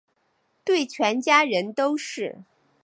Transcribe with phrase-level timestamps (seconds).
[0.65, 2.43] 对全家人都是